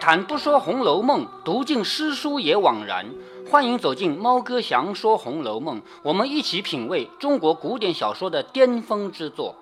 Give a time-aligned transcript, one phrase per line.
[0.00, 3.06] 谈不说《红楼梦》，读尽诗书也枉然。
[3.50, 9.56] 欢迎走进猫哥祥说《红楼梦》，我们一起品味中国古典小说的巅峰之作。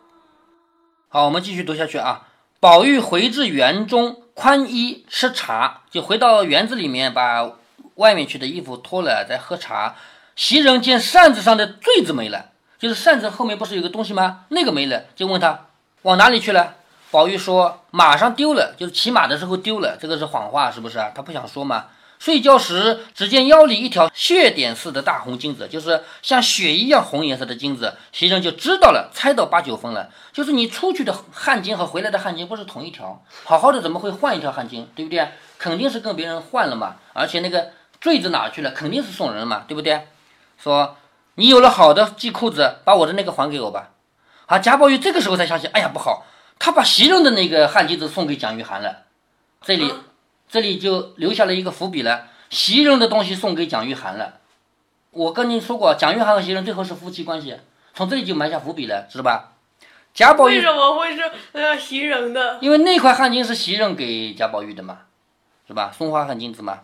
[1.08, 2.28] 好，我们继续读下去啊。
[2.60, 7.52] 宝玉回至园中，宽衣吃茶，就回到园子里面，把
[7.96, 9.96] 外面去的衣服脱了，在喝茶。
[10.34, 14.44] 袭人见扇子上的坠子没了，就是扇子后面不是有个东西吗？
[14.50, 15.66] 那个没了，就问他
[16.02, 16.74] 往哪里去了。
[17.16, 19.96] 宝玉说：“马上丢了，就是骑马的时候丢了。
[19.98, 21.86] 这个是谎话，是不是他不想说嘛。
[22.18, 27.94] 睡觉时，只见腰里一条血点似的大红金子，就是像血一样红颜色的金子。
[28.12, 30.10] 袭人就知道了，猜到八九分了。
[30.30, 34.84] 就是你出去的汗巾和回来的汗巾不是同一条，好好的怎么会换一条汗巾？
[34.94, 35.26] 对不对？
[35.56, 36.96] 肯定是跟别人换了嘛。
[37.14, 38.72] 而且那个坠子哪去了？
[38.72, 40.06] 肯定是送人嘛，对不对？
[40.62, 40.98] 说
[41.36, 43.92] 你有了好的系裤子，把我的那个还给我吧。
[44.44, 46.26] 好，贾宝玉这个时候才相信，哎呀，不好。”
[46.58, 49.04] 他把袭人的那个汗巾子送给蒋玉菡了，
[49.62, 49.92] 这里，
[50.48, 52.28] 这里就留下了一个伏笔了。
[52.50, 54.40] 袭人的东西送给蒋玉菡了，
[55.10, 57.58] 我跟您说过，蒋玉菡和袭人最后是夫妻关系，
[57.94, 59.52] 从这里就埋下伏笔了，知道吧？
[60.14, 62.58] 贾宝玉为什么会是呃袭人的？
[62.62, 65.00] 因为那块汗巾是袭人给贾宝玉的嘛，
[65.66, 65.92] 是吧？
[65.92, 66.80] 松花汗巾子嘛。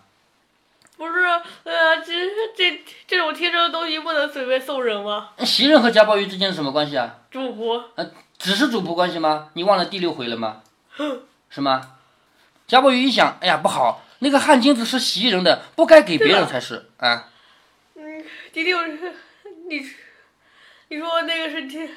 [0.99, 1.25] 不是，
[1.65, 2.13] 呃，这
[2.57, 5.31] 这这种贴身的东西不能随便送人吗？
[5.39, 7.19] 袭人和贾宝玉之间是什么关系啊？
[7.31, 7.83] 主仆。
[7.95, 8.11] 呃，
[8.43, 9.51] 只是主仆关系吗？
[9.53, 10.63] 你忘了第六回了吗？
[11.49, 11.93] 是吗？
[12.67, 17.29] 贾宝玉一想，哎呀，不好，那个汗巾子是袭人的，不该给别人才是啊。
[17.95, 18.79] 嗯，第六，
[19.69, 19.87] 你
[20.89, 21.89] 你说那个是天，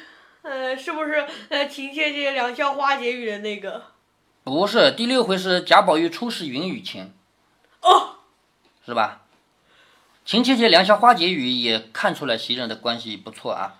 [0.43, 3.81] 呃，是不是呃秦切切两宵花解语的那个？
[4.43, 7.11] 不是，第六回是贾宝玉初试云雨情。
[7.81, 8.17] 哦。
[8.85, 9.21] 是吧？
[10.23, 13.78] 秦切切良宵花解语也看出来袭人的关系不错啊，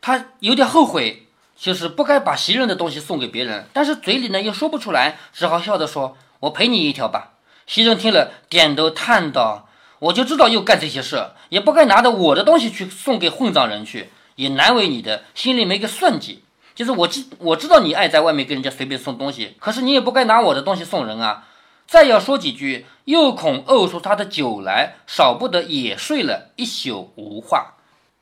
[0.00, 1.28] 他有点后悔，
[1.60, 7.32] 就是不该把袭人的东西送给别人，但是嘴里呢又说不出来，只好笑着说：“我赔你一条吧。”
[7.68, 9.68] 袭人听了，点头叹道
[10.00, 16.42] ：“我就知道又干这些事，也不该拿着我的东西去送给混账人去，也难为你的，心里没个算计。
[16.74, 21.46] 就是我知我知道你爱在外面给人家随便送东西，可是你也不该拿我的东西送人啊。”
[21.86, 27.74] 再要说几句，又恐呕出他的酒来，少不得也睡了一宿无话，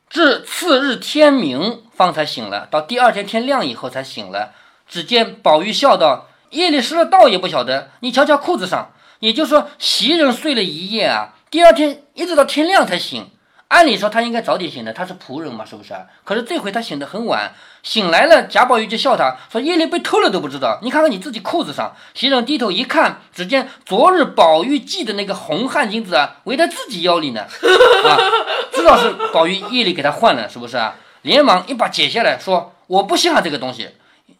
[0.09, 2.67] 至次日天明方才醒了。
[2.71, 4.53] 到第二天天亮以后才醒了。
[4.87, 8.91] 只见宝玉笑道：“夜里失了道也不晓得，你瞧瞧裤子上。
[9.19, 13.29] 也就是说，袭人睡了一夜啊，第二天一直到天亮才醒。”
[13.69, 15.93] 按理说他应该早点醒的，他是仆人嘛，是不是？
[16.23, 17.53] 可是这回他醒得很晚，
[17.83, 20.79] 醒来了，贾宝玉就笑他说：“夜里被偷了都不知道。
[20.81, 28.17] 你看看你自己裤子上。”袭人低头一看，只见昨日宝玉系的那个红汗巾子啊，围在自己腰里呢，啊，
[28.73, 30.95] 知道是宝玉夜里给他换了，是不是啊？
[31.21, 33.89] 连忙一把解下来说：“我不稀罕这个东西，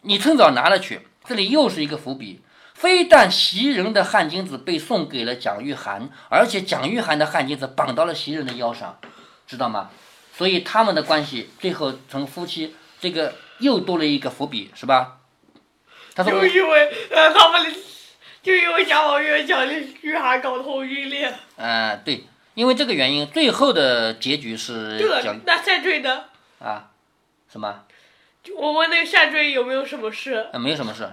[0.02, 2.40] 你趁早拿了去。”这里又是一个伏笔，
[2.74, 8.98] 非但袭人的汗巾子被送给了蒋玉菡，而且蒋玉菡的汗巾子绑到了袭人的腰上。
[9.50, 9.90] 知道吗？
[10.32, 15.18] 所以他们的关系最后成夫妻，这个又多了一个伏笔，是吧？
[16.14, 17.74] 他说，就因为呃，他们
[18.40, 21.34] 就因为贾宝玉讲玉菡搞同性恋。
[21.56, 22.24] 嗯，对，
[22.54, 26.26] 因为这个原因，最后的结局是讲那下坠呢？
[26.60, 26.90] 啊？
[27.50, 27.82] 什么？
[28.56, 30.46] 我问那个下坠有没有什么事？
[30.52, 31.12] 啊，没有什么事。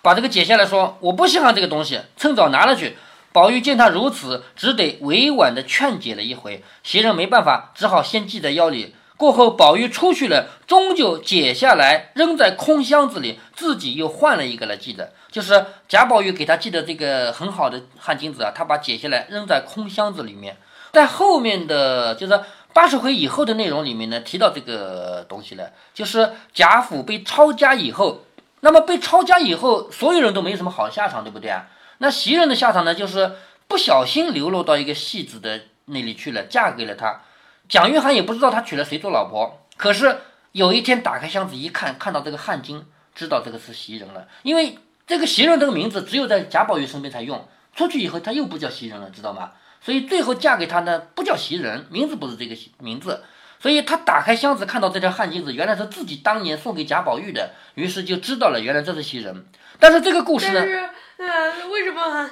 [0.00, 2.96] 把这个解下来说，我不稀罕这个东西，趁早拿了去。
[3.34, 6.62] 宝玉见他如此，只得委婉的劝解了一回。
[6.84, 8.94] 袭人没办法，只好先系在腰里。
[9.16, 15.12] 过后，宝玉出去了，终究解下来，扔在空箱子里，自己又换了一个来系的。
[15.32, 20.56] 就是贾宝玉给他系的这个很好的汗巾子啊，他把解下来扔在空箱子里面。
[20.92, 22.40] 在后面的就是
[22.72, 28.20] 八十回以后的内容里面呢，提到这个东西了，就是贾府被抄家以后，
[28.60, 31.66] 那么被抄家以后，所有人都没什么好下场，对不对啊？
[31.98, 33.32] 那袭人的下场呢，就是
[33.68, 37.22] 不小心流落到一个戏子的那里去了，嫁给了他。
[37.68, 39.66] 蒋玉菡也不知道他娶了谁做老婆。
[39.76, 40.18] 可是
[40.52, 42.82] 有一天打开箱子一看，看到这个汗巾，
[43.14, 44.28] 知道这个是袭人了。
[44.42, 49.52] 因为这个袭人这个名字只有在贾宝玉身边才用，出去以后他又不叫袭人了，知道吗？
[49.80, 53.22] 所以最后嫁给他呢，不叫袭人，名字不是这个名字。
[53.60, 59.46] 所以他打开箱子看到这条汗巾子，原来是自己当年送给贾宝玉的，于是就知道了原来这是袭人。
[59.78, 60.90] 但是这个故事呢？
[61.26, 62.30] 啊，为什么？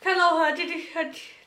[0.00, 0.74] 看到哈这这，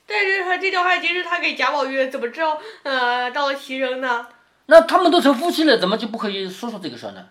[0.05, 4.27] 但是哈这条汗巾是他给贾宝玉，怎么知道呃到了袭人呢？
[4.65, 7.29] 那他们都成夫妻了，怎么就不可以说说这个事儿呢？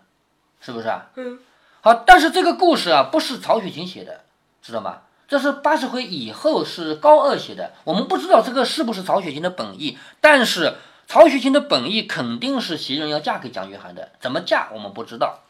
[0.61, 1.11] 是不是啊？
[1.17, 1.39] 嗯。
[1.83, 4.25] 好，但是这个故事啊，不是曹雪芹写的，
[4.63, 5.03] 知道吗？
[5.29, 10.75] 这是八十回以后是高鹗写的，我们不知道这个是不是曹雪芹的本意，但是
[11.07, 15.41] 曹雪芹的本意肯定是袭人要嫁给蒋玉菡的，怎么嫁我们不知道。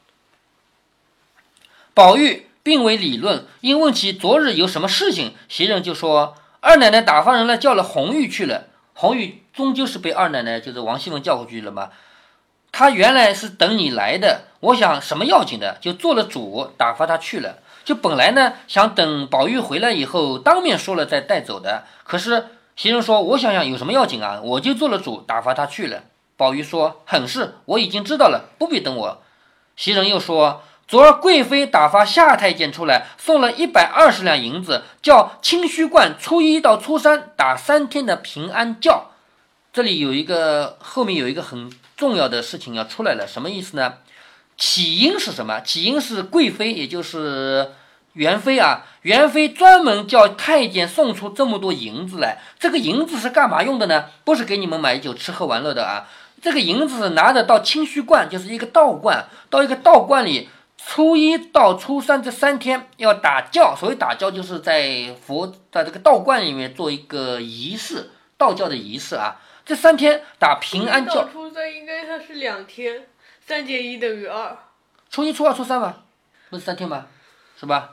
[1.94, 2.49] 宝玉。
[2.70, 3.46] 并为理论。
[3.62, 8.66] 因问其昨日有什么事情，袭人就说：“二奶奶打发人来叫了红玉去了。
[8.94, 11.90] 红玉终究是被二奶奶就是王熙凤叫过去了嘛。
[12.70, 17.58] 她原来是等你来的，我想什么要紧的，就做了主，打发她去了。
[17.84, 21.82] 就本来呢，想等宝玉回来以后当面说了再带走的。
[22.04, 22.46] 可是
[22.76, 26.04] 袭人说：我想想有什么要紧啊，我就做了主，打发她去了。
[26.36, 29.22] 宝玉说：很是，我已经知道了，不必等我。
[29.74, 30.62] 袭人又说。
[30.90, 39.12] 昨儿贵妃打发夏太监出来，送了一百二十两银子，叫清虚观初一到初三打三天的平安教。
[39.72, 43.98] 这里有一个后面有一个很重要的事情要出来了，什么意思呢？
[44.56, 45.60] 起因是什么？
[45.60, 47.70] 起因是贵妃，也就是
[48.14, 48.84] 元妃啊。
[49.02, 54.06] 元妃专门叫太监送出这么多银子来，这个银子是干嘛用的呢？
[54.24, 56.08] 不是给你们买酒吃喝玩乐的啊。
[56.42, 60.48] 这个银子拿着到清虚观，就是一个道观，到一个道观里。
[60.92, 69.40] 初一到初三这三天要打教，所谓打教就是在佛在这个道观里面做一个仪式，道教的仪式啊。
[69.64, 71.28] 这三天打平安教。
[71.28, 73.06] 初三应该它是两天，
[73.46, 74.58] 三减一等于二。
[75.08, 75.94] 初一、初二、初三嘛，
[76.48, 77.06] 不是三天吗？
[77.56, 77.90] 是吧？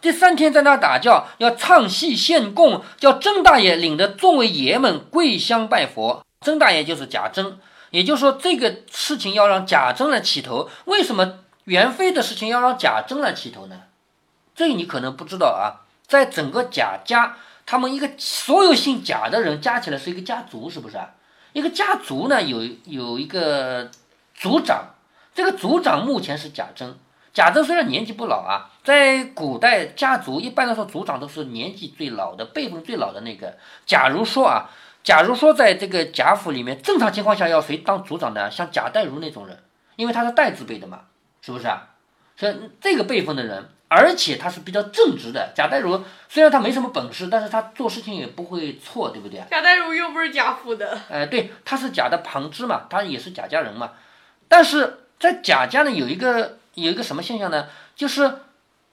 [0.00, 6.26] 这三天在那打教，要唱戏献供，叫曾大爷领着众位爷们跪香拜佛。
[6.40, 7.60] 曾大爷就是贾珍，
[7.90, 10.68] 也就是说这个事情要让贾珍来起头。
[10.86, 11.38] 为什么？
[11.64, 13.82] 元妃的事情要让贾珍来起头呢？
[14.54, 15.86] 这你可能不知道啊。
[16.06, 21.10] 在整个贾家，他们一个所有姓贾的人加起来是一个家族，是不是啊？
[21.52, 23.90] 一个家族呢，有有一个
[24.34, 24.94] 族长，
[25.34, 26.94] 这个族长目前是贾珍。
[27.32, 33.56] 贾珍虽然年纪不老啊，在古代家族一般来说，族长都是年纪最老的、辈分最老的那个。
[33.86, 34.68] 假如说啊，
[35.02, 38.50] 假如说在这个贾府里面，正常情况下要谁当族长呢？
[38.50, 39.62] 像贾代儒那种人，
[39.96, 41.00] 因为他是代字辈的嘛。
[41.42, 41.88] 是不是啊？
[42.34, 45.52] 像这个辈分的人，而且他是比较正直的。
[45.54, 49.44] 贾代儒虽然他没什么本事，但是他做事情也不会错，对不对？
[49.50, 50.98] 贾代儒又不是贾府的。
[51.10, 53.92] 哎，对，他是贾的旁支嘛，他也是贾家人嘛。
[54.48, 57.66] 但是在贾家呢，有一个有一个什么现象呢？
[57.94, 58.38] 就是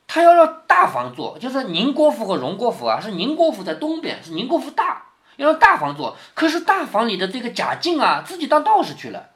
[0.05, 5.05] 他要让大房做，就是宁国府和荣国府啊，是宁国府在东边，是宁国府大，
[5.37, 6.17] 要让大房做。
[6.33, 9.29] 可是大房里的这个贾敬啊，自己当道士去了，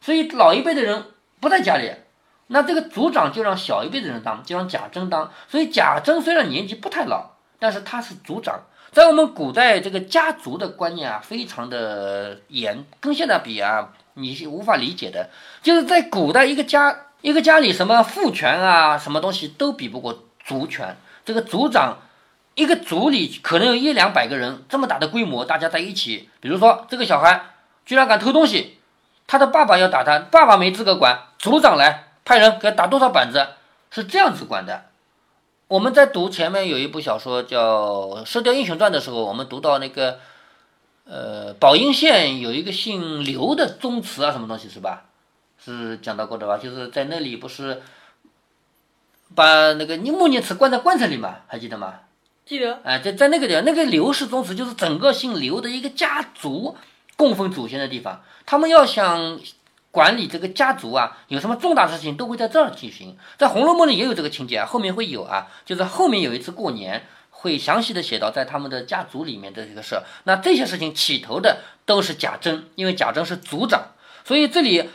[0.00, 1.04] 所以老一辈的人
[1.40, 1.92] 不在家里。
[2.52, 5.30] 那这个族长就让小一辈的人当，就让贾珍当。
[5.48, 7.30] 所以贾珍虽然年纪不太老，
[7.60, 8.60] 但是他是族长。
[8.90, 15.30] 在我们古代，这个家族的观念啊，非常的严，跟现在比啊，你是无法理解的。
[15.62, 20.96] 就是在古代，一个家一个家里什么父权啊，什么东西都比不过族权。
[21.24, 21.98] 这个族长，
[22.56, 26.28] 一个族里可能有一两百个人，这么大的规模，大家在一起。
[26.40, 27.42] 比如说这个小孩
[27.86, 28.78] 居然敢偷东西，
[29.28, 32.09] 他的爸爸要打他，爸爸没资格管，族长来。
[32.30, 33.44] 派人给他打多少板子，
[33.90, 34.84] 是这样子管的。
[35.66, 40.20] 我们在读前面有一部小说叫《射雕英雄传》的时候，我们读到那个，
[41.06, 45.06] 呃，宝应县有一个姓刘的宗祠啊，什么东西是吧？
[45.58, 46.56] 是讲到过的吧？
[46.56, 47.82] 就是在那里不是
[49.34, 51.38] 把那个穆念慈关在棺材里嘛？
[51.48, 51.94] 还记得吗？
[52.46, 52.78] 记得。
[52.84, 56.76] 哎，在在那个地方，那个刘氏宗祠就是整个姓刘的一个家族
[57.16, 59.40] 供奉祖先的地方，他们要想。
[59.92, 63.16] 管理这个家族啊，有什么重大事情都会在这儿进行。
[63.36, 70.02] 在《红楼梦》里也有这个情节啊，后面会有啊，就是后面有一次过年会详细的写到在他们的家族里面的这个事儿。
[70.24, 73.82] 那这些事情起头的都是贾珍，因为贾珍是族长，
[74.24, 74.88] 所以这里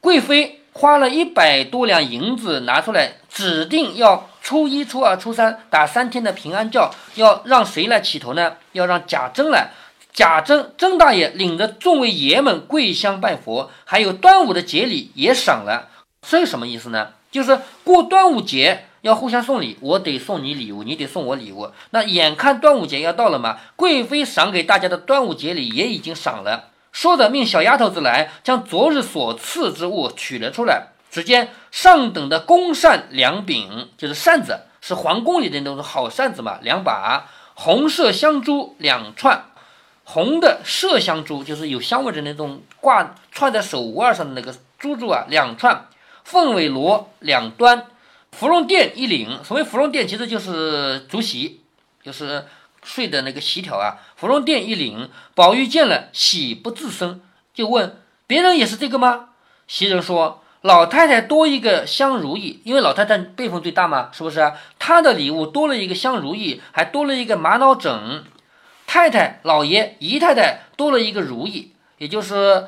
[0.00, 8.56] 贵妃花了一百多两银子拿出来，指定要初一、初二、初三打三天的平安教，要让谁来起头呢？
[8.72, 9.70] 要让贾珍来。
[10.12, 15.88] 贾珍曾大爷领着众位爷们跪香拜佛，还有端午的节礼也赏了。
[16.22, 17.12] 这是什么意思呢？
[17.30, 21.70] 就是过端午节要互相送礼，我得送你礼物，你得送我礼物。
[21.90, 26.70] 那眼看端午节要到了嘛，贵妃赏给大家的端午节礼也已经赏了。
[26.92, 30.88] 说着，命小丫头子来将昨日所赐之物取了出来。
[31.10, 39.44] 只见上等的宫扇两柄，就是扇子，是皇宫里的那种好扇子嘛，两把红色香珠两串。
[40.12, 45.86] 红的麝香珠就是有香味的那种，挂串在手腕上的那个珠珠啊，两串；
[46.24, 47.78] 凤尾螺两端；
[48.32, 49.38] 芙蓉垫一领。
[49.44, 51.60] 所谓芙蓉垫，其实就是竹席，
[52.02, 52.44] 就是
[52.82, 53.98] 睡的那个席条啊。
[54.16, 57.20] 芙蓉垫一领，宝玉见了喜不自胜，
[57.54, 59.28] 就问别人也是这个吗？
[59.68, 64.52] 袭人说：“老太太多一个香如意，因为老太太辈分最大嘛，是不是？
[64.80, 68.24] 她的礼物多了一个香如意，还多了一个玛瑙枕。”
[68.92, 72.66] 太太、老爷、姨太太多了一个如意，也就是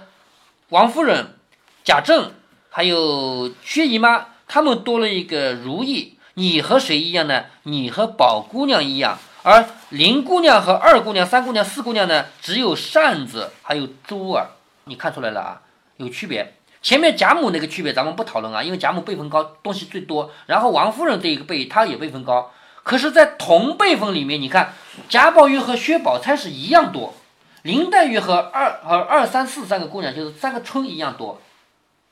[0.68, 1.34] 王夫人、
[1.82, 2.30] 贾政
[2.70, 7.46] 还有薛姨妈，他们多了一个如意，你和谁一样呢？
[7.64, 9.18] 你和宝姑娘一样。
[9.42, 14.50] 而林姑娘和二姑娘、三姑娘、四姑娘呢，只有扇子，还有珠儿。
[14.84, 15.62] 你看出来了啊？
[15.96, 16.54] 有区别。
[16.80, 20.30] 前面贾母那个区别咱们不讨论啊，因为贾母辈分高，东西最多。
[20.46, 22.52] 然后王夫人这一个辈，她也辈分高。
[22.82, 24.74] 可是，在同辈分里面，你看
[25.08, 27.14] 贾宝玉和薛宝钗是一样多，
[27.62, 31.40] 林黛玉和二和二三四三个姑娘就是三个春一样多。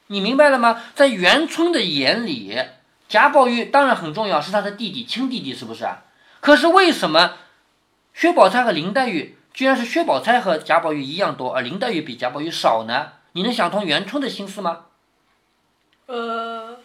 [0.06, 0.82] 你明白了吗？
[0.94, 2.58] 在元春的眼里，
[3.08, 6.04] 贾宝玉当然很重要，是他的弟弟，亲弟弟，是不是啊？
[6.40, 7.34] 可是为什么
[8.14, 13.12] 薛宝钗和林黛玉居然是薛宝钗和贾宝玉一样多，而林黛玉比贾宝玉少呢？
[13.32, 14.86] 你能想通元春的心思吗？
[16.06, 16.78] 呃，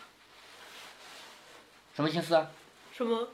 [1.96, 2.48] 什么心思啊？
[2.96, 3.28] 什么？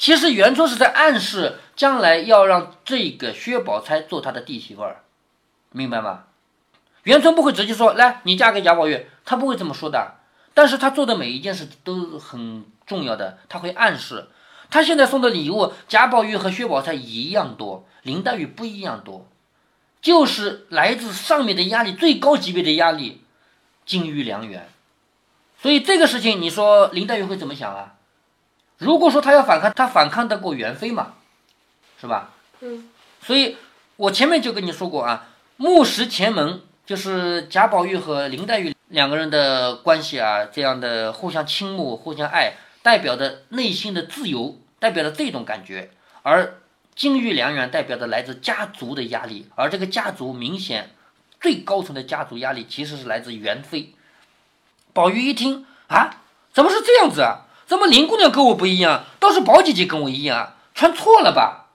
[0.00, 5.02] 其实元春是在暗示将来要让这个薛宝钗做他的弟媳妇儿，
[5.72, 6.24] 明白吗？
[7.02, 10.14] 元春不会直接说来你嫁给贾宝玉，他不会这么说的。
[10.54, 14.28] 但是他做的每一件事都很重要的，他会暗示。
[14.70, 19.28] 他现在送的礼物，贾宝玉和薛宝钗一样多，林黛玉不一样多。
[20.00, 23.22] 就是来自上面的压力，最高级别的压力，
[23.84, 24.66] 金玉良缘。
[25.60, 27.96] 所以这个事情，你说林黛玉会怎么想啊？
[28.80, 31.14] 如果说他要反抗，他反抗得过元妃吗？
[32.00, 32.30] 是吧？
[32.60, 32.88] 嗯。
[33.22, 33.56] 所以
[33.96, 45.90] 我前面就跟你说过啊，木石前盟就是贾宝玉和林黛玉两个人的关系啊，这样的互相倾慕、互相爱，代表的内心的自由，代表了这种感觉，
[46.22, 46.56] 而。
[46.96, 50.90] 金玉良缘代表着来自家族的压力，而这个家族明显
[51.40, 53.94] 最高层的家族压力其实是来自元妃。
[54.92, 56.16] 宝玉一听啊，
[56.52, 57.46] 怎么是这样子啊？
[57.70, 60.54] 怎么林姑娘跟我不一样，倒是宝姐姐跟我一样啊？
[60.74, 61.66] 穿错了吧？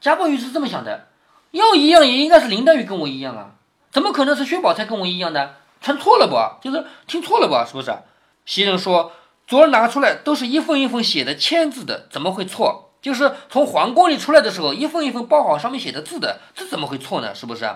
[0.00, 1.06] 贾宝玉是这么想的，
[1.52, 3.50] 要一样也应该是林黛玉跟我一样啊，
[3.92, 5.50] 怎么可能是薛宝钗跟我一样呢？
[5.80, 6.34] 穿错了不？
[6.60, 7.64] 就是听错了吧？
[7.64, 7.96] 是不是？
[8.44, 9.12] 袭人说，
[9.46, 12.90] 昨儿拿出来都是一份一份写的签字的，怎么会错？
[13.00, 17.32] 就是从皇宫里出来的时候，一份一份包好，上面写的字的，这怎么会错呢？
[17.32, 17.70] 是不是？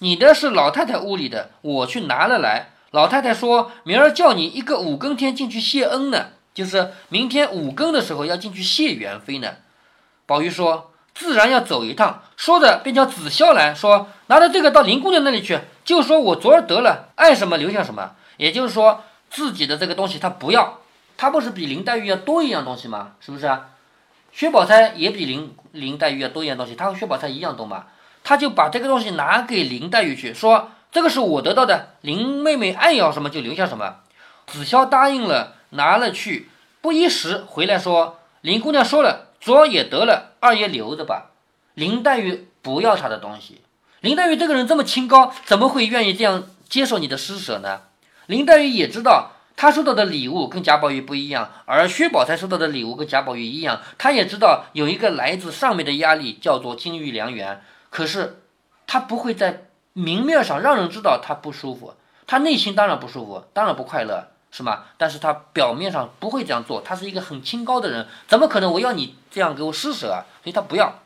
[0.00, 2.72] 你的是老太太屋里的，我去拿了来。
[2.90, 6.26] 老太太说明儿叫你一个五更天进去谢恩呢，
[6.58, 9.48] 就是明天五更的时候要进去谢元妃呢。
[10.26, 18.16] 宝玉说自然要走一趟，说着便叫紫霄来说拿着这个到林姑娘那里去，就说我昨儿得了，爱什么留下什么。
[18.38, 20.80] 也就是说自己的这个东西他不要，
[21.16, 23.12] 他不是比林黛玉要多一样东西吗？
[23.20, 23.68] 是不是啊？
[24.32, 27.84] 薛宝钗也比林林黛玉要多一样东西，她和薛宝钗一样多嘛，
[28.24, 33.96] 她就把这个东西拿给林黛玉去，说这个是我得到的，林妹妹爱要什么就留下什么。
[34.46, 36.48] 紫霄答应了，拿了去，
[36.80, 41.30] 不一时回来说，林姑娘说了，昨也得了，二爷留着吧。
[41.74, 43.60] 林黛玉不要她的东西，
[44.00, 47.82] 林黛玉这个人这么清高，怎么会愿意这样接受你的施舍呢？
[48.26, 49.32] 林黛玉也知道。
[49.60, 53.82] 他收到的礼物跟贾宝玉不一样，而薛宝钗收到的礼物跟贾宝玉一样。
[53.98, 57.60] 他也知道有一个来自上面的压力，叫做金玉良缘。
[57.90, 58.38] 可是
[58.86, 61.94] 他不会在明面上让人知道他不舒服，
[62.28, 64.84] 他内心当然不舒服，当然不快乐，是吗？
[64.96, 66.80] 但是他表面上不会这样做。
[66.80, 70.24] 他是一个很清高的人，怎么可能我要你这样给我施舍啊？
[70.42, 71.00] 所以他不要。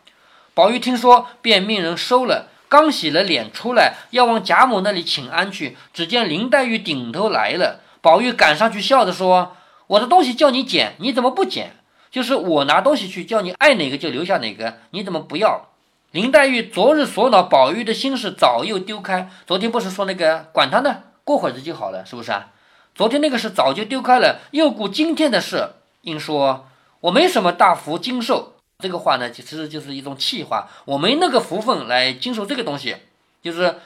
[0.55, 5.77] 宝玉听说，便命人收了，刚洗了脸出来，要往贾母那里请安去。
[5.93, 7.81] 只见林黛玉顶头来了。
[8.01, 9.57] 宝玉赶上去笑着说
[9.89, 11.77] ：“我的东西叫你捡，你怎么不捡？
[12.11, 15.69] 就是我拿东西去，叫你爱哪个就留下哪个，你怎么不要？”
[16.13, 19.31] 林黛玉昨日所恼，宝玉的心事早又丢开。
[19.47, 22.49] 昨天不是说那个管他呢，过会子就好了，是不是啊？
[22.95, 25.71] 昨天那个事早就丢开了，又顾今天的事，
[26.03, 26.67] 应说
[27.01, 28.55] 我没什么大福经受。
[28.79, 32.97] 这个话呢，其实就是一种气话，我没那个福分来经受这个东西，
[33.43, 33.77] 就是。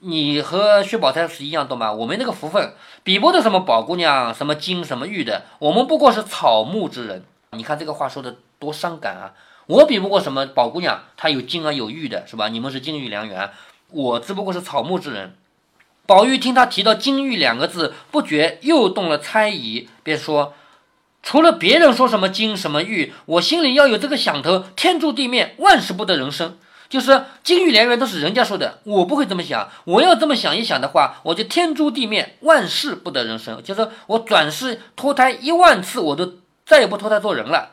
[0.00, 1.90] 你和薛宝钗是一样的嘛？
[1.92, 5.44] 我们那个福分比不得什么宝姑娘、什么金、什么玉的。
[5.58, 7.24] 我们不过是草木之人。
[7.52, 9.32] 你看这个话说的多伤感啊！
[9.66, 12.48] 我比不过什么宝姑娘，她有金啊有玉的，是吧？
[12.48, 13.50] 你们是金玉良缘，
[13.90, 15.34] 我只不过是草木之人。
[16.06, 20.54] 宝玉听他提到金玉两个字，不觉又动了猜疑，便说：
[21.22, 26.56] 除了别人说什么金什么玉，我心里要有这个想头，天诛地灭，万事不得人生。
[26.88, 29.68] 就是金玉良缘都是人家说的，我不会这么想。
[29.82, 33.60] 我要这么想一想的话，我就天诛地灭，万事不得人生。
[33.64, 36.34] 就是我转世脱胎一万次，我都
[36.64, 37.70] 再也不脱胎做人了。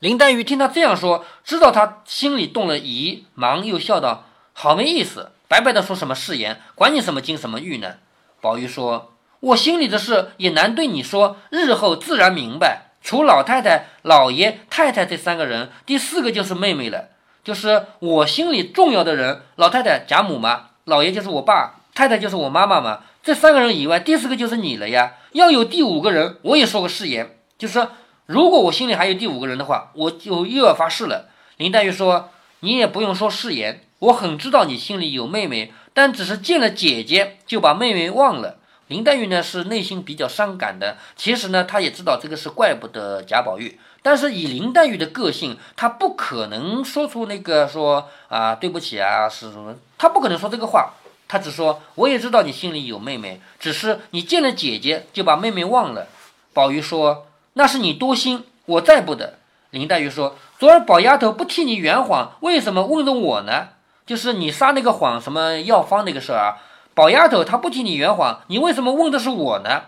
[0.00, 7.96] 林黛玉听他这样说，知道他心里动了疑，忙又笑道：“好没意思，白白的说什么誓言，管你什么金什么玉呢？”
[8.40, 12.92] 宝玉说：“我心里的事也难对你说，日后自然明白。
[13.02, 17.10] 除老太太、老爷、太太这三个人，第四个就是妹妹了。”
[17.44, 23.00] 就是我心里重要的人，老太太贾母嘛，老爷就是我爸，太太就是我妈妈嘛。
[23.22, 25.16] 这三个人以外，第四个就是你了呀。
[25.32, 27.86] 要有第五个人，我也说个誓言，就是
[28.24, 31.28] 如果我心里还有第五个人的话，我就又要发誓了。”
[31.58, 32.30] 林黛玉说
[32.60, 50.94] ：“你也不用说誓言，我很知道你心里有妹妹，但只是见了姐姐就把妹妹忘了。”林黛玉呢是内心比较伤感的，其实呢她也知道这个是怪不得贾宝玉，但是以林黛玉的个性，她不可能说出那个说啊对不起啊是什么，她不可能说这个话，
[51.28, 56.08] 她只说我也知道你心里有妹妹，只是你见了姐姐就把妹妹忘了。
[56.52, 59.38] 宝玉说那是你多心，我再不得。
[59.70, 63.68] 林黛玉说昨儿宝丫头不替你圆谎，为什么问的我呢？
[64.04, 66.56] 就是你撒那个谎什么药方那个事儿啊。
[66.94, 69.84] 宝丫头，她不替你圆谎，你为什么问的是我呢？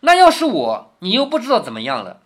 [0.00, 2.18] 那要是我，你又不知道怎么样了。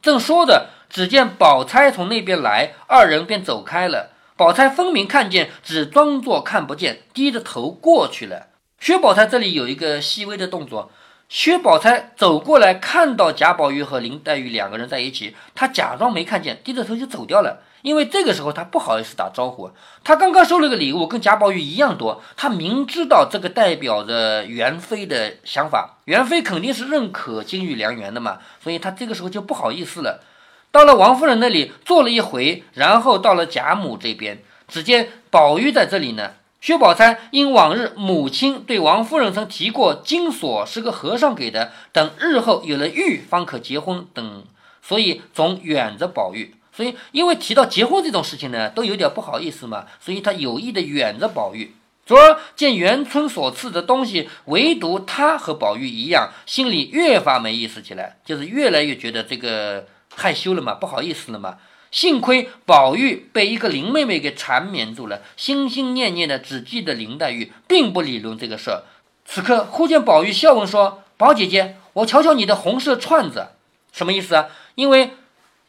[0.00, 4.12] 正说着，只见宝钗从那边来，二人便走开了。
[4.36, 8.46] 宝钗分明看见，只装作看不见，低着头过去了。
[8.78, 10.90] 薛宝钗这里有一个细微的动作，
[11.28, 17.58] 薛宝钗走过来，看到贾宝玉和林黛玉两个人在一起，她假装没看见，低着头就走掉了。
[17.82, 19.70] 因为这个时候他不好意思打招呼，
[20.02, 22.22] 他刚刚收了个礼物，跟贾宝玉一样多。
[22.36, 30.22] 他明知道这个代表着元妃的想法，元妃肯定是认可金玉良缘的嘛，所以他这个时候就不好意思了。
[30.70, 36.32] 到了王夫人那里坐了一回，然后到了贾母这边，只见宝玉在这里呢。
[36.60, 44.44] 薛宝钗因往日母亲对王夫人曾提过金锁是个和尚给的，等日后有了玉方可结婚等，
[44.82, 46.56] 所以总远着宝玉。
[46.78, 51.74] 所以，因为提到结婚这种事情呢，都有点不好意思嘛，所以他有意的远着宝玉。
[52.06, 61.58] 昨儿见元春所赐的东西，唯独他和宝玉一样，心里越发没意思起来，就是越来越觉得这个害羞了嘛，不好意思了嘛。
[61.90, 68.84] 幸亏宝玉被一个林妹妹给缠绵住了，心心念念的只记得林黛玉，并不理论这个事儿。
[69.24, 73.48] 此刻忽见宝玉笑问说：“宝姐姐，我瞧瞧你的红色串子，
[73.92, 74.46] 什么意思啊？
[74.76, 75.10] 因为。”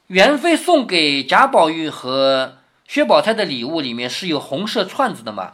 [0.10, 5.52] 元妃送给贾宝玉和薛宝钗的礼物里面是有红色串子的嘛？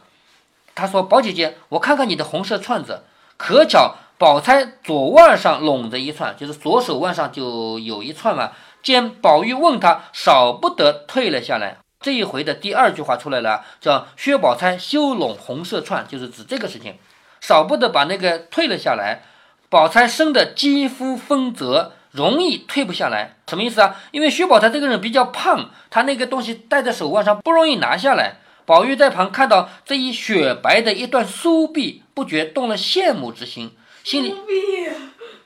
[0.73, 3.03] 他说：“宝姐姐，我看看你的红色串子。”
[3.35, 8.53] 可巧宝钗左腕上拢着一串，就是左手腕上就有一串嘛。
[8.81, 11.79] 见宝玉问他，少不得退了下来。
[11.99, 16.95] 这一回的第二句话出来了，叫薛宝钗修拢红色串，就是指这个事情，
[17.41, 19.23] 少不得把那个退了下来。
[19.67, 21.91] 宝钗生的肌肤丰泽。
[22.15, 23.95] 容易退不下来，什么意思啊？
[24.11, 28.37] 因为薛宝钗这个人比较胖，她那个东西戴在手腕上不容易拿下来。
[28.65, 33.71] 宝玉在旁看到这一雪白的一段酥臂，不觉动了羡慕之心，
[34.03, 34.53] 心里酥臂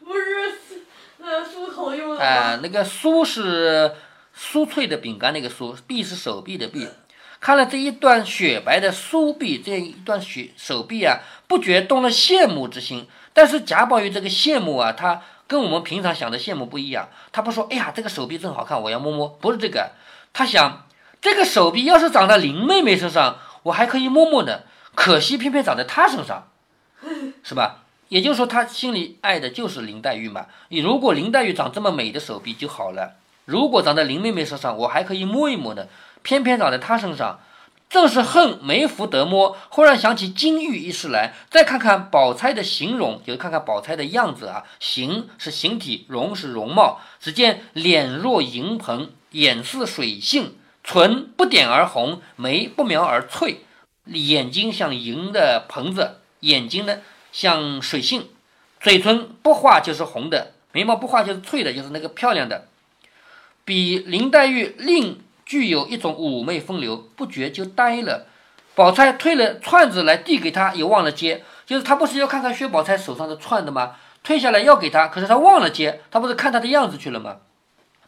[0.06, 0.84] 不是
[1.22, 3.92] 呃酥头用的哎，那个酥是
[4.38, 6.88] 酥脆的饼干，那个酥臂是手臂的臂。
[7.42, 13.08] 看了这一段雪白的酥臂，这一段雪手臂啊，不觉动了羡慕之心。
[13.34, 15.22] 但是贾宝玉这个羡慕啊，他。
[15.50, 19.94] 跟我们平常想的羡慕不一样，他不说，哎呀，这个手臂真好看，我要摸摸，不是这个，
[20.32, 20.86] 他想，
[21.20, 24.62] 这个手臂要是长在林妹妹身上，我还可以摸摸呢，
[24.94, 26.50] 可惜偏偏长在她身上，
[27.42, 27.80] 是吧？
[28.10, 30.46] 也就是说，他心里爱的就是林黛玉嘛。
[30.68, 35.88] 你如果林黛玉长这么美的手臂就好了，如果长在林妹妹身上，我还可以摸一摸呢，
[36.22, 37.40] 偏偏长在她身上。
[37.90, 47.02] 正是恨没福得摸，忽然想起金玉一事来，再看看宝钗的形容，就看看宝钗的样子啊，形是形体，容是容貌。
[47.20, 53.66] 只见脸若银盆，眼似水杏，唇不点而红，眉不描而翠，
[54.06, 57.00] 眼睛像银的盆子，眼睛呢
[57.32, 58.30] 像水杏，
[58.80, 62.68] 嘴唇不画就是红的，眉毛不画就是翠的，就是那个漂亮的，
[63.66, 65.22] 比林黛玉另。
[65.50, 68.28] 具有一种妩媚风流，不觉就呆了。
[68.76, 71.44] 宝钗推了串子来递给他，也忘了接。
[71.66, 73.94] 就是他不是要看看薛宝钗手上的串的吗？
[74.22, 76.02] 退下来要给他，可是他忘了接。
[76.12, 77.38] 他不是看他的样子去了吗？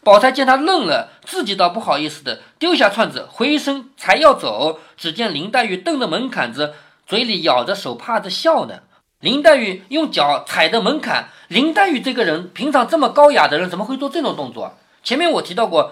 [0.03, 6.75] 宝钗见他愣了，自己倒不好意思的丢下串子，回身才要走，只见林黛玉瞪着门槛子，
[7.07, 8.81] 嘴里咬着手帕子笑呢。
[9.19, 11.29] 林黛玉用脚踩着门槛。
[11.47, 14.77] 林黛玉这个人平常这么高雅的人，怎么会做这种动作？
[15.03, 15.91] 前面我提到过。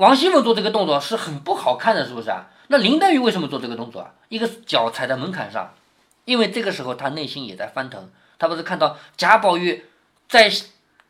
[0.00, 2.46] 王熙凤做这个动作是很不好看的，是不是啊？
[2.68, 4.12] 那林黛玉为什么做这个动作啊？
[4.30, 5.74] 一个脚踩在门槛上，
[6.24, 8.10] 因为这个时候她内心也在翻腾。
[8.38, 9.84] 她不是看到贾宝玉
[10.26, 10.50] 在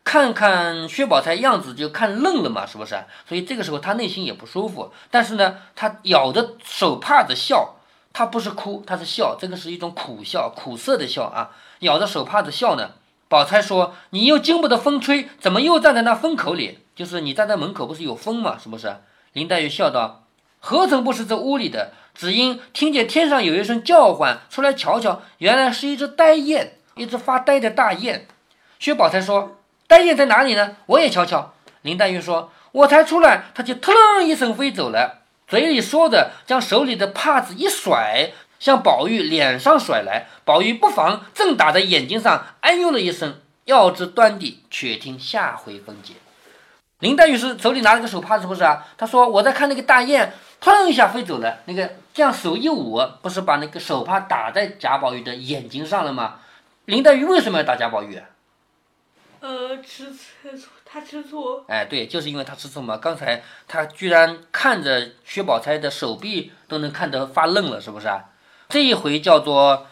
[0.02, 2.96] 看看薛宝钗样子就看愣了嘛，是不是？
[3.28, 4.92] 所以这个时候她内心也不舒服。
[5.08, 7.76] 但是呢，她咬着手帕子笑，
[8.12, 9.36] 她不是哭，她是笑。
[9.38, 11.52] 这个是一种苦笑，苦涩的笑啊。
[11.78, 12.90] 咬着手帕子笑呢。
[13.28, 18.58] 宝钗说：“你又经不得风吹，怎么又站在那风口里？”就是你站在门口，不是有风吗？
[18.62, 18.94] 是不是？
[19.32, 20.24] 林黛玉笑道
[20.60, 21.94] ：“何曾不是这屋里的？
[22.14, 28.26] 只因听见天上有一声叫唤，出来瞧瞧，原来是一只呆雁，一只发呆的大雁。”
[28.78, 29.56] 薛宝钗说
[29.88, 30.76] ：“呆雁在哪里呢？
[30.84, 40.26] 我也瞧瞧。”林黛玉说：“我才出来，它就腾一声飞走了，嘴里说着，将手里的帕子一甩，向宝玉脸上甩来。
[40.44, 43.40] 宝玉不防，正打在眼睛上，哎呦了一声。
[43.64, 46.12] 要知端地，且听下回分解。”
[47.00, 48.86] 林黛玉是手里拿了个手帕是，不是啊？
[48.96, 51.58] 她说：“我在看那个大雁，砰一下飞走了。
[51.64, 56.40] 那个这样手一捂，不是把那个手帕打在贾宝玉的眼睛上了吗？”
[56.86, 58.22] 林黛玉为什么要打贾宝玉？
[59.40, 61.64] 呃，吃醋，他吃醋。
[61.68, 62.98] 哎，对，就是因为他吃醋嘛。
[62.98, 68.24] 刚才他居然看着薛宝钗的手臂都能看得发愣了，是不是啊？
[68.68, 69.86] 这一回叫做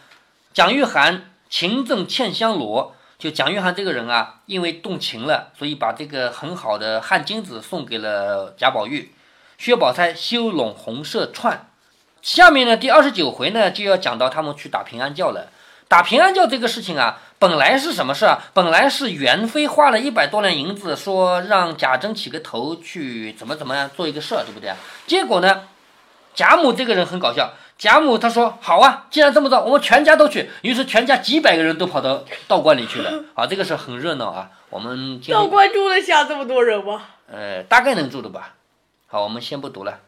[0.53, 2.95] 蒋玉菡情赠茜香罗。
[3.19, 9.13] 就蒋玉菡这个人啊，因为动情了，所以把这个很好的汗巾子送给了贾宝玉。
[9.57, 11.67] 薛宝钗修拢红色串。
[12.21, 15.49] 下面呢，第二十九回呢，就要讲到他们去打平安轿了。
[15.89, 18.39] 打平安轿这个事情啊，本来是什么事啊？
[18.53, 24.71] 本来是元妃花了一百多两银子，说让贾珍起个头去怎么怎么样做一个事儿，对不对？
[25.05, 25.63] 结果呢，
[26.33, 27.51] 贾母这个人很搞笑。
[27.79, 33.23] 贾母她说：“好啊，既然这么着，我们全家都去。”于是全家几百个人都跑到道观里去了。
[33.33, 34.51] 啊，这个是很热闹啊。
[34.69, 37.01] 我们道观住得下这么多人吗？
[37.31, 38.55] 呃，大概能住的吧。
[39.07, 39.99] 好，我们先不读了。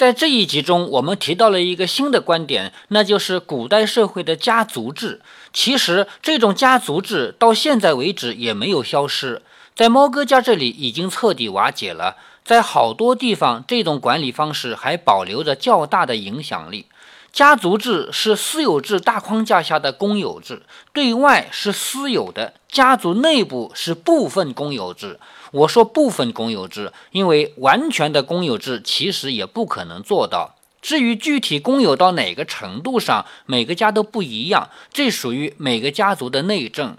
[0.00, 5.20] 在这一集中，我们提到了一个新的观点，那就是古代社会的家族制。
[5.52, 9.42] 其实，这种家族制到现在为止也没有消失，
[9.76, 12.16] 在猫哥家这里已经彻底瓦解了。
[12.42, 16.86] 在好多地方，这种管理方式还保留着较大的影响力。
[17.30, 20.62] 家族制是私有制大框架下的公有制，
[20.94, 25.20] 对外是私有的，家族内部是部分公有制。
[25.52, 30.56] 我说部分公有制，因为完全的公有制其实也不可能做到。
[30.80, 36.96] 至于具体公有到哪个程度上，每个家都不一样，这属于每个家族的内政。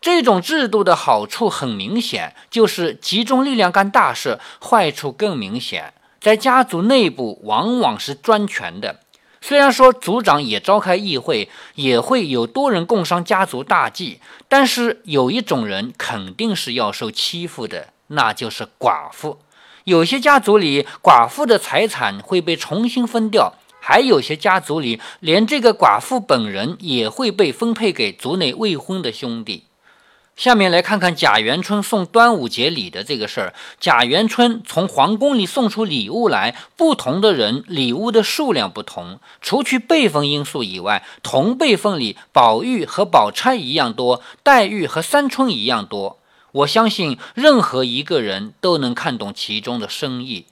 [0.00, 9.00] 这种制度的好处很明显，就是集中力量干大事；坏处更明显，在家族内部往往是专权的。
[9.48, 19.38] 虽然说族长也召开议会，也会有多人共商家族大计，但是有一种人肯定是要受欺负的，那就是寡妇。
[19.84, 29.65] 有些家族里寡妇的财产会被重新分掉，还有些家族里连这个寡妇本人也会被分配给族内未婚的兄弟。
[30.36, 33.54] 下面来看看贾元春送端午节礼的这个事儿。
[33.80, 39.18] 贾元春从皇宫里送出礼物来，不同的人礼物的数量不同。
[39.40, 46.18] 除去辈分因素以外，同辈分里，宝玉和宝钗一样多，黛玉和三春一样多。
[46.52, 50.44] 我相信任何一个人都能看懂其中的深意。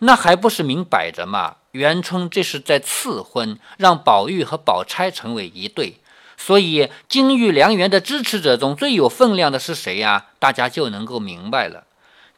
[0.00, 1.56] 那还不是明摆着嘛？
[1.70, 5.99] 元春这是在赐婚，让宝玉和宝钗成为一对。
[6.42, 10.24] 所以，金玉良缘的支持者中最有分量的是谁呀？
[10.38, 11.84] 大家就能够明白了。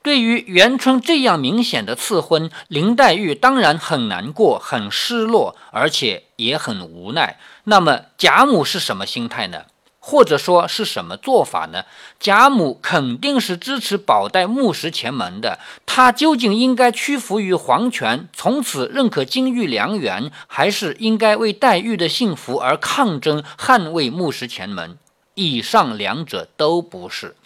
[0.02, 7.38] 对于元春这样明显的赐婚，林黛玉当然很难过、很失落，而且也很无奈。
[7.64, 9.66] 那么，贾母是什么心态呢？
[10.04, 11.84] 或者说是什么做法呢？
[12.18, 15.60] 贾母肯定是支持宝黛木石前门的。
[15.86, 24.98] 她究竟应该屈服于皇权，从此认可金玉良缘，还是应该为黛玉的幸福而抗争，捍卫木石前门？
[25.34, 27.36] 以上两者都不是。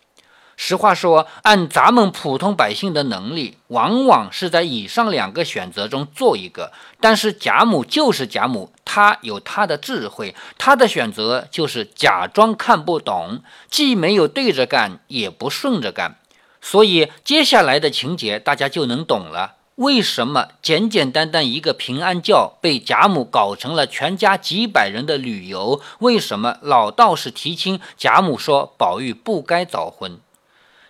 [0.59, 6.73] 实话说，按咱们普通百姓的能力，往往是在以上两个选择中做一个。
[6.99, 16.17] 但是贾母就是贾母，她有她的智慧，她的选择就是假装看不懂，既没有对着干，也不顺着干。
[16.63, 25.83] 所以接下来的情节大家就能懂了：为什么简简单单一个平安轿被贾母搞成了全家几百人的旅游？
[25.99, 30.19] 为什么老道士提亲，贾母说宝玉不该早婚？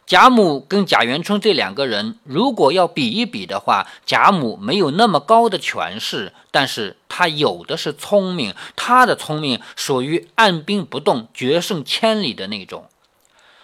[0.07, 12.85] 贾母跟贾元春这两个人，如果要比一比的话，贾母没有那么高的权势，但是她有的是聪明，她的聪明属于按兵不动、决胜千里的那种。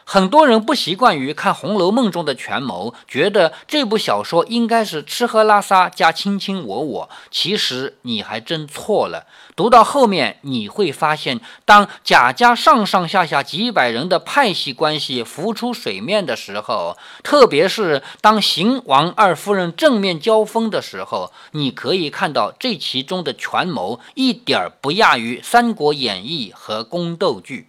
[0.05, 7.11] 很多人不习惯于看《红楼梦》中的权谋，觉得这部小说应该是吃喝拉撒加卿卿我我。
[7.31, 9.26] 其实你还真错了。
[9.54, 27.68] 读到后面，你会发现，当贾家上上下下几百人的派系关系浮出水面的时候，特别是当邢王二夫人正面交锋的时候，你可以看到这其中的权谋一点儿不亚于《三国演义》和宫斗剧。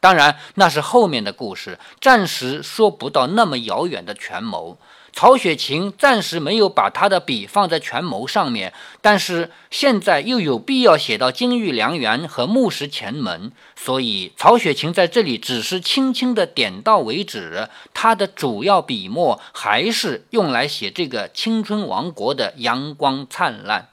[0.00, 4.78] 当然，那是后面的故事，暂时说不到那么遥远的权谋。
[5.14, 23.88] 曹雪芹暂时没有把他的笔放在权谋上面，但是现在又有必要写到金玉良缘和木石前门，所以曹雪芹在这里只是轻轻的点到为止，他的主要笔墨还是用来写这个青春王国的阳光灿烂。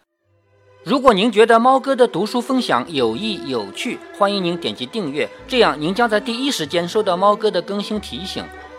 [0.85, 8.43] 如果您觉得猫哥的读书分享有益有趣，欢迎您点击订阅，这样您将在第一时间收到猫哥的更新提醒。